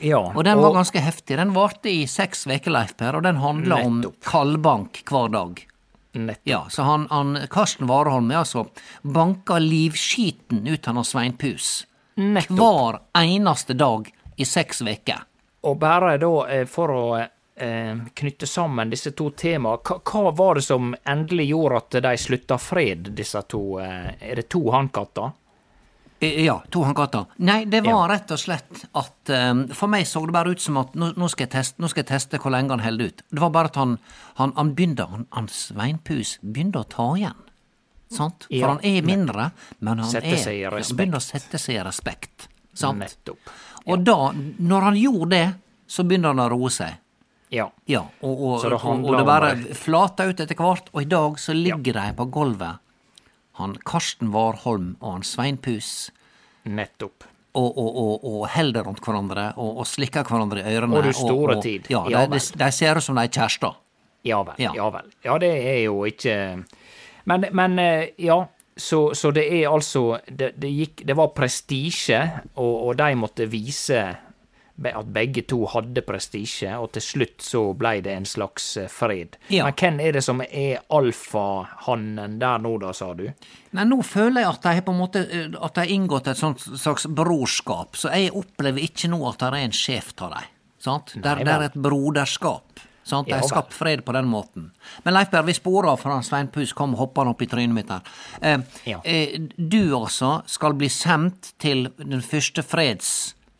[0.00, 1.36] ja, Og den var ganske heftig.
[1.36, 5.66] Den varte i seks uker, Leif Per, og den handla om kaldbank hver dag.
[6.26, 6.48] Nettopp.
[6.48, 8.66] Ja, så han, han Karsten Warholm er altså
[9.02, 11.86] banka livskiten ut av Svein Pus.
[12.14, 12.58] Nettopp.
[12.58, 15.24] Hver eneste dag i seks uker.
[15.60, 20.58] Og bare da, eh, for å eh, knytte sammen disse to temaene, hva, hva var
[20.58, 23.62] det som endelig gjorde at de slutta fred, disse to?
[23.82, 25.34] Eh, er det to hannkatter?
[26.20, 27.26] Eh, Ja, to hankatter.
[27.36, 28.14] Nei, det var Ja.
[28.14, 31.28] rett og slett at um, For meg så det bare ut som at nå, nå,
[31.30, 33.22] skal jeg teste, nå skal jeg teste hvor lenge han holder ut.
[33.30, 33.98] Det var bare at han,
[34.34, 37.38] han, han begynte Han, han Sveinpus begynte å ta igjen.
[38.10, 38.46] Sant?
[38.48, 39.50] For Ja, han er mindre,
[39.80, 42.48] men han er ja, han begynner å sette seg i respekt.
[42.74, 42.98] Sant?
[42.98, 43.50] Nettopp.
[43.86, 45.46] Og da, når han gjorde det,
[45.86, 46.96] så begynte han å roe seg.
[47.50, 47.70] Ja.
[47.88, 51.54] Ja, og, og, det og, det bare flata ut etter hvert, og i dag så
[51.56, 52.80] ligger de på gulvet,
[53.58, 56.10] han Karsten Warholm og han Sveinpus,
[56.68, 57.24] Nettopp.
[57.58, 60.98] og, og, og, og holder rundt hverandre og, og slikker hverandre i ørene.
[60.98, 61.88] Og du store og, tid.
[61.90, 63.78] Ja, Ja de, de, ser ut som de er kjærester.
[64.26, 64.58] Ja vel.
[64.60, 64.72] Ja.
[64.76, 64.88] Ja.
[64.94, 65.10] vel.
[65.24, 66.34] Ja, det er jo ikke
[67.24, 68.44] Men, men eh, ja.
[68.78, 72.20] Så, så det er altså Det, det, gikk, det var prestisje,
[72.54, 74.04] og, og de måtte vise
[74.84, 79.36] at begge to hadde prestisje, og til slutt så ble det en slags eh, fred.
[79.50, 79.64] Ja.
[79.66, 83.26] Men hvem er det som er alfahannen der nå, da, sa du?
[83.76, 86.30] Nei, nå føler jeg at de har på en måte eh, At de har inngått
[86.32, 90.36] et sånt slags brorskap, så jeg opplever ikke nå at det er en sjef av
[90.36, 90.54] dem.
[90.78, 91.14] Sant?
[91.16, 92.80] Det er- der er et broderskap.
[93.08, 93.26] Sant?
[93.26, 94.70] De har skapt fred på den måten.
[95.02, 98.02] Men Leif Berr, vi sporer han Svein Pus kom hoppende opp i trynet mitt her.
[98.42, 99.00] Eh, Ja.
[99.04, 102.62] eh, du altså skal bli sendt til den første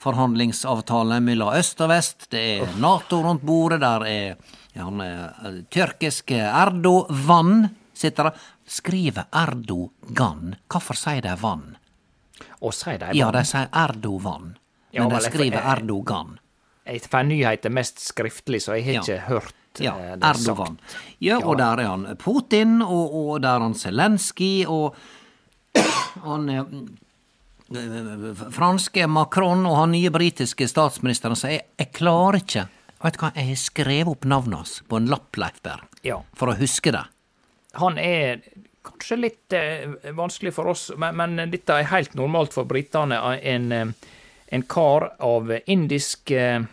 [0.08, 2.28] fredsforhandlingsavtalen mellom øst og vest.
[2.30, 4.36] Det er Nato rundt bordet, der er
[4.74, 8.38] ja, han eh, tyrkiske Erdogan sitter der.
[8.68, 10.54] Skriver Erdogan.
[10.68, 11.76] Hvorfor sier de vann?
[12.60, 14.50] Og sier de Ja, bare de sier Erdogan,
[14.92, 16.38] men ja, de skriver jeg- Erdogan.
[16.86, 19.00] Jeg får nyheter mest skriftlig, så jeg har Ja.
[19.02, 20.78] ikke hørt Ja, eh, Erdogan.
[21.20, 24.94] Ja, og der er han Putin, og, og der er han Zelenskyj, og
[26.24, 26.48] han
[28.54, 32.66] franske Macron og han nye britiske statsministeren så jeg, jeg klarer ikke
[32.98, 36.16] Vet du hva, jeg har skrevet opp navnet hans på en lapp, Leif Berr, Ja.
[36.34, 37.04] for å huske det.
[37.78, 38.40] Han er
[38.82, 39.84] kanskje litt eh,
[40.18, 43.20] vanskelig for oss, men, men dette er helt normalt for britene.
[43.38, 44.10] En, eh,
[44.50, 46.66] en kar av indisk eh,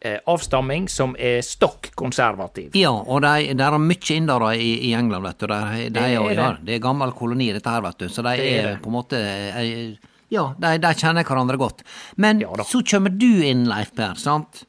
[0.00, 2.72] eh, avstamming som er stokk konservativ.
[2.80, 5.46] Ja, og det er, det er mye indere i, i England, vet du.
[5.52, 6.66] Det er, det er, Det er ja, det.
[6.70, 8.08] det er gammel koloni, dette her, vet du.
[8.08, 11.82] Så de Det er er, på en måte eh, Ja, de, de kjenner hverandre godt.
[12.16, 14.64] Men Ja så kommer du inn, Leif Per, sant?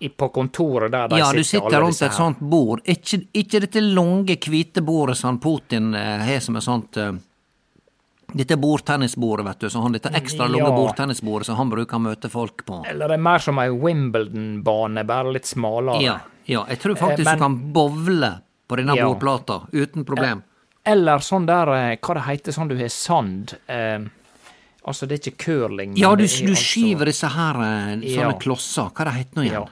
[0.00, 2.80] I- På kontoret der de Ja, du alle sitter rundt et sånt bord.
[2.86, 7.12] Ikke, ikke dette lange, hvite bordet som Putin eh, har som et sånt eh,
[8.28, 9.70] Dette bordtennisbordet, vet du.
[9.72, 10.74] Så han, dette ekstra lange Ja.
[10.76, 12.82] bordtennisbordet som han bruker å møte folk på.
[12.86, 16.02] Eller det er mer som ei Wimbledon-bane, bare litt smalere.
[16.04, 19.06] Ja, ja jeg tror faktisk Eh, men- du kan bowle på denne Ja.
[19.06, 20.42] bordplata uten problem.
[20.84, 23.98] Eller sånn der eh, Hva det heter sånn du har sand eh,
[24.86, 25.96] Altså, det er ikke curling.
[25.98, 28.38] Ja, du, det du altså- skyver disse her eh, sånne Ja.
[28.38, 28.90] klosser.
[28.94, 29.52] Hva det heter nå igjen?
[29.52, 29.66] Ja.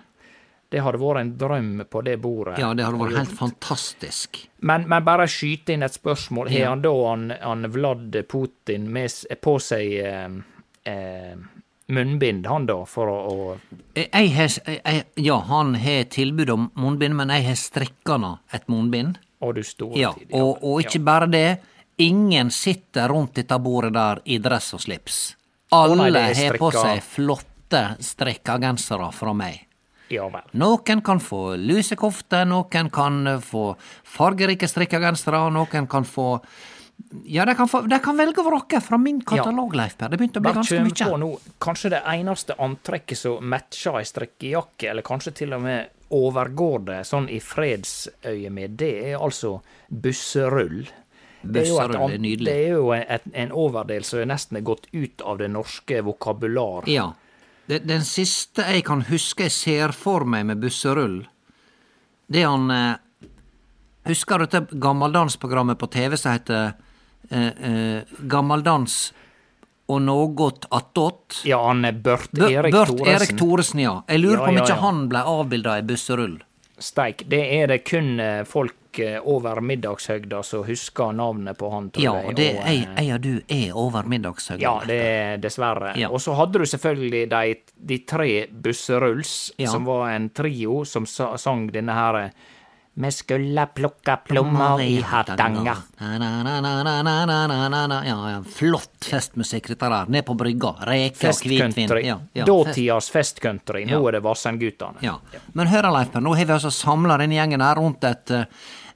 [0.68, 2.58] Det hadde vært en drøm på det bordet.
[2.58, 4.48] Ja, det hadde vært helt fantastisk.
[4.60, 6.48] Men, men bare skyte inn et spørsmål.
[6.50, 6.68] Har Ja.
[6.70, 10.28] han da han, han Vlad Putin med, på seg eh,
[10.92, 11.36] eh,
[11.88, 13.58] munnbind, han da, for å, å
[13.94, 18.38] Jeg, jeg, har- jeg, ja, han har tilbud om munnbind, men jeg har strikka nå
[18.52, 19.18] et munnbind.
[19.40, 20.28] Og du store Ja, tid.
[20.32, 21.60] og, og ikke bare det.
[21.96, 25.20] Ingen sitter rundt dette bordet der i dress og slips.
[25.72, 29.62] Alle har på seg flotte strikka gensere fra meg.
[30.12, 30.28] Ja.
[30.52, 33.72] Noen kan få lusekofte, noen kan få
[34.06, 36.36] fargerike strikka gensere, noen kan få
[37.28, 40.08] Ja, de kan, få, de kan velge og vrake fra min katalog, Leif Per.
[40.08, 41.18] Det begynte å bli ganske mye.
[41.20, 41.28] nå,
[41.60, 47.00] kanskje det eneste antrekket som matcher ei strikkejakke, eller kanskje til og med overgår det
[47.04, 50.86] sånn i fredsøyemed, det er altså busserull.
[51.52, 52.44] Det er er nydelig.
[52.46, 56.88] Det er jo et, en overdel som nesten er gått ut av det norske vokabular.
[56.90, 57.12] Ja.
[57.66, 61.24] Det, den siste jeg kan huske jeg ser for meg med busserull,
[62.30, 62.94] det er han eh,
[64.06, 66.72] Husker dette gammeldansprogrammet på TV som heter
[67.30, 69.12] eh, eh, Gammeldans
[69.90, 71.40] og något attåt?
[71.46, 73.14] Ja, han er Børt Bør- Erik Børt Thoresen.
[73.16, 73.96] Erik Thoresen, ja.
[74.06, 74.80] Jeg lurer Ja, på om ja, ikke ja.
[74.84, 76.36] han ble avbilda i busserull.
[76.78, 77.24] Steik.
[77.30, 78.44] Det er det kun eh,
[78.96, 83.18] folk eh, over middagshøgda som husker navnet på han, Ja, og det og, jeg, eh,
[83.18, 84.62] du er over middagshøgda.
[84.62, 85.96] Ja, det er dessverre.
[85.96, 86.08] Ja.
[86.10, 89.70] Og så hadde du selvfølgelig de, de tre Busserulls, Ja.
[89.70, 92.30] som var en trio som sa, sang denne her
[92.96, 95.76] Me skulle plukka plommer i Hardanger.
[96.00, 96.08] Ja,
[98.30, 100.08] ja, flott festmusikk, dette der.
[100.08, 100.70] Ned på brygga.
[100.88, 101.92] Reker og hvitvin.
[102.00, 103.84] Ja, ja, Dåtidas festcountry.
[103.90, 104.96] Nå er det Vassendgutane.
[105.04, 105.18] Ja.
[105.52, 108.44] Men hør, Leif nå har vi altså samla denne gjengen her rundt et, eh,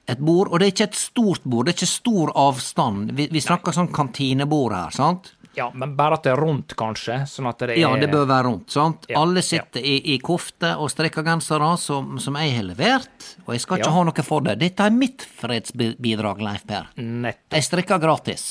[0.09, 3.11] et bord, og det er ikke et stort bord, det er ikke stor avstand.
[3.17, 5.33] Vi, vi snakker sånn kantinebord her, sant?
[5.53, 7.17] Ja, men bare at det er rundt, kanskje.
[7.27, 9.03] Sånn at det er Ja, det bør være rundt, sant?
[9.11, 13.53] Ja, Alle sitter i, i kofte og strikka gensere som, som jeg har levert, og
[13.53, 13.95] jeg skal ikke Ja.
[13.97, 14.57] ha noe for det.
[14.63, 16.87] Dette er mitt fredsbidrag, Leif Per.
[16.95, 17.57] Nettopp.
[17.57, 18.45] Jeg strikker gratis.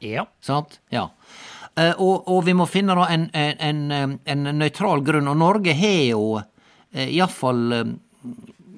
[0.00, 0.26] Ja.
[0.40, 0.78] Sant?
[0.94, 1.08] Ja.
[1.76, 5.36] Uh, og, og vi må finne da en, en, en, eh, en nøytral grunn, og
[5.42, 6.44] Norge har jo uh,
[7.04, 7.90] iallfall eh,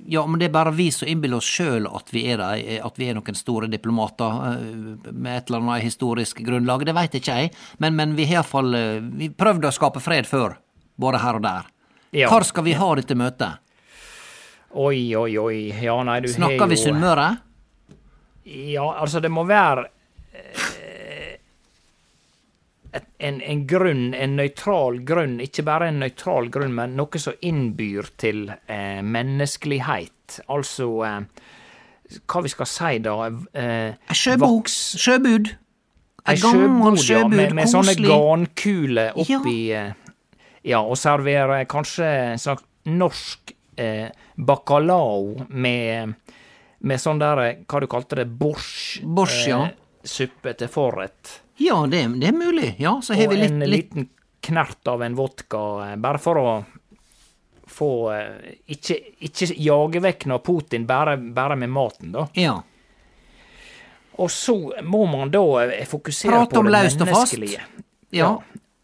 [0.09, 3.09] Ja, men det er bare vi som innbiller oss sjøl at vi eh, at vi
[3.11, 6.87] er noen store diplomater eh, med et eller annet historisk grunnlag.
[6.89, 10.29] Det veit ikke jeg, men, men vi har iallfall prøvd Vi prøvde å skape fred
[10.29, 10.57] før,
[10.97, 11.69] både her og der.
[12.17, 12.31] Ja.
[12.33, 13.61] Hvor skal vi ha dette møtet?
[14.79, 15.59] Oi, oi, oi.
[15.83, 17.29] Ja, nei, du Snakker vi jo- Sunnmøre?
[18.49, 19.87] Ja, altså, det må være
[20.33, 20.68] eh,
[23.19, 28.11] en, en grunn, en nøytral grunn, ikke bare en nøytral grunn, men noe som innbyr
[28.21, 30.41] til eh, menneskelighet.
[30.53, 31.21] Altså eh,
[32.29, 33.17] Hva vi skal si, da?
[33.53, 34.47] Eh, Sjøbod.
[34.49, 35.55] voks- Sjøbud.
[36.29, 39.93] En gang gammelt sjøbud, ja, med, med sånne garnkuler oppi eh,
[40.69, 46.13] Ja, og servere kanskje en slags norsk eh, bacalao med,
[46.85, 48.27] med sånn der eh, Hva du kalte det?
[48.29, 49.01] Borsj?
[49.09, 49.63] Borsj, ja.
[50.05, 51.39] suppe til forrett.
[51.59, 52.75] Ja, det, det er mulig.
[52.79, 54.09] Ja, så har Og vi litt, en liten
[54.41, 56.51] knert av en vodka, eh, bare for å
[57.69, 58.97] få eh, Ikke,
[59.27, 62.29] ikke jage vekk Putin, bare, bare med maten, da.
[62.35, 62.61] Ja.
[64.19, 67.35] Og så må man da eh, fokusere Prat på om det løst og fast.
[67.35, 67.63] menneskelige.
[68.11, 68.39] Ja.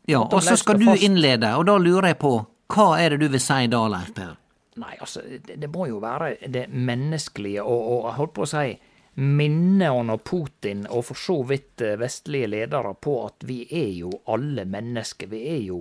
[0.06, 0.20] ja.
[0.20, 2.36] Og så skal og du innlede, og da lurer jeg på
[2.74, 4.34] hva er det du vil si da, Leif Per?
[4.82, 8.50] Nei, altså, det, det må jo være det menneskelige, og, og jeg holdt på å
[8.50, 8.66] si
[9.14, 13.90] minne han og Putin, og for så vidt eh, vestlige ledere, på at vi er
[14.00, 15.28] jo alle mennesker.
[15.30, 15.78] Vi er jo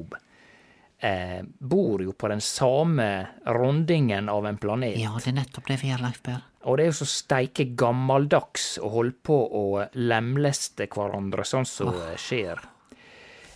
[1.00, 3.08] eh, Bor jo på den samme
[3.46, 4.98] rundingen av en planet.
[5.02, 6.44] Ja, det er nettopp det vi gjør, Leif Berr.
[6.64, 9.64] Og det er jo så steike gammeldags å holde på å
[10.00, 12.14] lemleste hverandre sånn som oh.
[12.16, 12.62] skjer.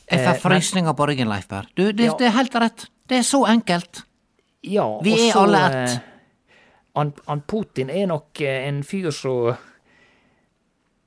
[0.07, 1.69] Jeg får Eh, frysninger på ryggen, Leif Berr.
[1.75, 2.15] Du, det, Ja.
[2.19, 2.85] det er helt rett.
[3.07, 4.03] Det er så enkelt.
[4.67, 5.89] Ja, Vi er så, alle ett.
[5.95, 6.13] eh,
[6.97, 9.55] Han, han Putin er nok eh, en fyr som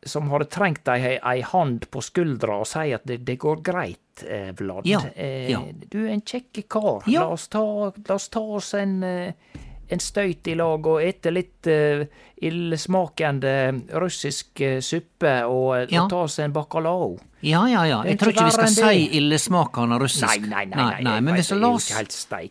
[0.07, 4.23] som hadde trengt ei, ei hand på skuldra og si at det, det går greit,
[4.25, 4.87] eh, Vlad.
[4.89, 5.61] Ja, Eh, ja.
[5.93, 7.03] Du er en kjekk kar.
[7.07, 7.27] Ja.
[7.27, 7.61] La, oss ta,
[8.09, 9.33] la oss ta oss en, eh,
[9.91, 12.05] en støyt i lag og ete litt uh,
[12.41, 13.55] illesmakende
[14.01, 16.05] russisk uh, suppe og, Ja.
[16.05, 17.19] og ta seg en bacalao.
[17.41, 18.03] Ja, ja, ja.
[18.05, 20.27] Jeg tror ikke vi skal si illesmakende russisk.
[20.45, 20.77] Nei, nei, nei.
[20.77, 21.21] nei, nei.
[21.25, 21.89] men hvis la oss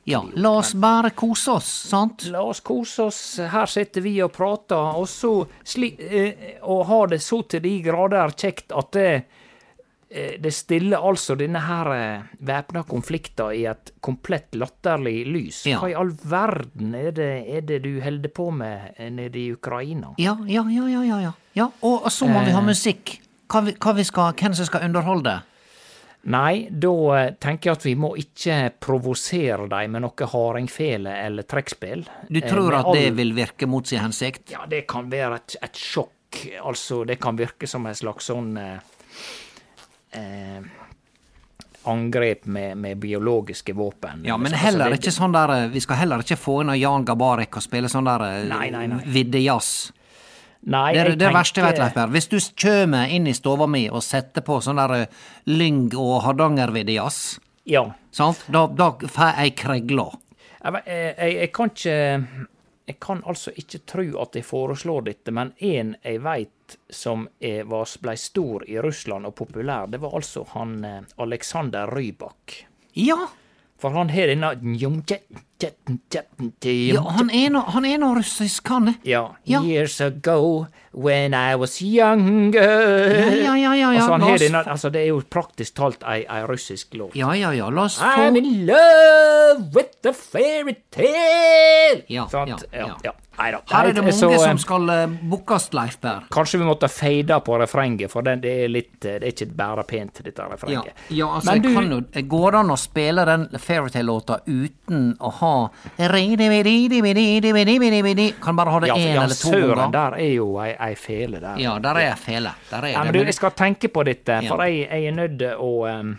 [0.10, 2.26] Ja, la oss bare kose oss, sant?
[2.34, 3.20] La oss kose oss.
[3.52, 5.34] Her sitter vi og prater, og så
[5.64, 9.22] sli, uh, Og har det så til de grader kjekt at det, eh,
[10.42, 15.60] det stiller altså denne her eh, væpna konflikten i et komplett latterlig lys.
[15.70, 15.78] Ja.
[15.84, 19.52] Hva i all verden er det, er det du holder på med eh, nede i
[19.54, 20.16] Ukraina?
[20.18, 21.20] Ja, ja, ja, ja, ja.
[21.28, 21.34] ja.
[21.54, 22.66] ja og, og så må vi ha Eh.
[22.72, 23.20] musikk.
[23.50, 25.36] Hva vi, hva vi skal, hvem som skal underholde?
[26.30, 31.46] Nei, da eh, tenker jeg at vi må ikke provosere dem med noe hardingfele eller
[31.48, 32.04] trekkspill.
[32.28, 34.50] Du Eh, tror med at det vil virke mot sin hensikt?
[34.52, 36.16] Ja, det kan være et, et sjokk.
[36.66, 38.52] Altså, det kan virke som en slags sånn
[40.12, 40.60] eh,
[41.90, 44.26] Angrep med, med biologiske våpen.
[44.28, 47.56] Ja, men heller ikke sånn der eh, Vi skal heller ikke få inn Jan Gabarek
[47.58, 49.92] og spille sånn der eh, viddejazz.
[50.70, 52.10] Nei, Det er det verste jeg vet, Leif.
[52.12, 56.18] Hvis du kommer inn i stova mi og setter på sånn der eh, Lyng og
[56.26, 57.40] Hardangerviddejazz,
[57.70, 57.86] Ja.
[58.12, 60.10] sant, da, da får jeg kregla.
[60.60, 61.98] Jeg, jeg, jeg kan ikke
[62.90, 67.68] Jeg kan altså ikke tro at jeg foreslår dette, men en jeg veit som er,
[67.70, 72.56] var, blei stor i Russland og populær, det var altså han eh, Aleksander Rybak.
[72.98, 73.28] Ja,
[73.80, 74.50] For han har denne
[76.98, 78.94] ja han er nå han er nå russisk, han.
[79.06, 79.36] Ja.
[79.46, 79.62] Ja.
[79.64, 80.66] Years ago,
[81.00, 84.18] when I was younger Ja, ja, ja, ja, ja.
[84.38, 87.16] Denne, få- altså, det er jo praktisk talt ei, ei russisk låt.
[87.16, 92.04] Ja, ja, ja, la oss I'm in love with the fairytale!
[92.08, 92.50] Ja, Sant?
[92.50, 92.88] ja, ja.
[92.88, 92.96] ja.
[93.04, 93.16] ja.
[93.40, 93.54] Her
[93.88, 96.26] er det mange så, eh, som skal uh, bookes, Leif Berr.
[96.34, 99.48] Kanskje vi måtte fade på refrenget, for den, det er litt eh, Det er ikke
[99.56, 100.92] bare pent, dette refrenget.
[101.16, 102.02] ja altså, Men du- kan jo
[102.34, 105.70] Går det an å spille den Fairytale-låta uten å ha
[108.42, 110.89] Kan bare ha det Ja, én ja, eller to søren, der er jo ei, ei
[110.98, 111.58] fele der.
[111.62, 112.52] Ja, der er fele.
[112.72, 115.38] Der er Ja, men du, jeg skal tenke på dette, for jeg, jeg er nødt
[115.40, 116.14] til å eh,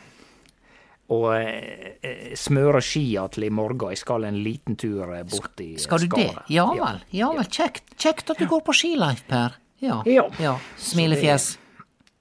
[2.03, 3.91] eh, smøre skia til i morgen.
[3.91, 6.31] Jeg skal en liten tur eh, bort i eh, Skal du det?
[6.49, 7.03] Ja vel.
[7.11, 7.97] Ja vel, kjekt.
[7.97, 8.95] Kjekt at du går på ski,
[9.27, 9.59] Per.
[9.81, 10.03] Ja.
[10.07, 10.59] Ja.
[10.77, 11.59] Smilefjes.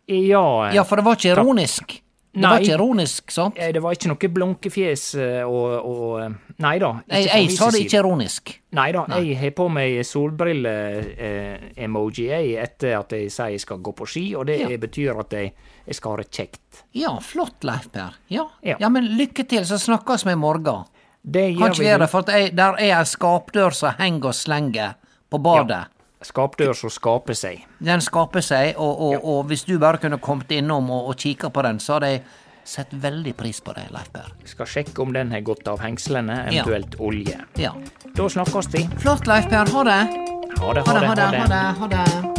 [0.10, 2.00] Ja, Ja, for det var ikke ironisk.
[2.32, 3.56] Det var ikke ironisk, sant?
[3.58, 6.30] eh, det var ikke noe blunkefjes eh, og, og eh,
[6.62, 6.92] Nei da.
[7.10, 8.52] Jeg, jeg sa det ikke ironisk.
[8.78, 13.92] Nei da, jeg har på meg solbrille-emoji eh, etter at jeg sier jeg skal gå
[13.98, 14.68] på ski, og det Ja.
[14.78, 15.54] betyr at jeg,
[15.88, 16.84] jeg skal ha det kjekt.
[16.94, 18.14] Ja, flott, Leif Per.
[18.30, 18.46] Ja.
[18.64, 18.76] Ja.
[18.80, 20.84] ja, men lykke til, så snakkes vi i morgen.
[21.22, 21.88] Det Kan gjør ikke vi.
[21.90, 22.12] være du.
[22.14, 24.94] for jeg, der er ei skapdør som henger og slenger
[25.30, 25.86] på badet.
[26.22, 27.62] Skapdør som skaper seg.
[27.80, 31.48] Den skaper seg, og, og, og hvis du bare kunne kommet innom og, og kikka
[31.56, 32.24] på den, så hadde jeg
[32.70, 34.28] sett veldig pris på det, Leif Per.
[34.46, 36.62] Skal sjekke om den har gått av hengslene, Ja.
[36.66, 37.40] eventuelt olje.
[37.58, 37.72] Ja.
[38.16, 38.84] Da snakkes vi.
[39.00, 39.72] Flott, Leif Per.
[39.74, 40.02] Ha det.
[40.60, 41.64] Ha det, Ha det, ha det, ha det.
[41.80, 42.04] Ha det.
[42.10, 42.39] Even